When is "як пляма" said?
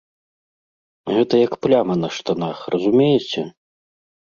1.45-1.95